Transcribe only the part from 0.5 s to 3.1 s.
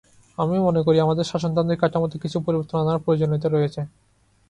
মনে করি, আমাদের শাসনতান্ত্রিক কাঠামোতে কিছু পরিবর্তন আনার